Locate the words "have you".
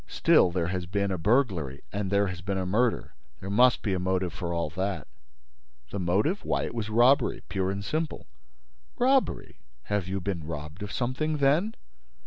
9.83-10.19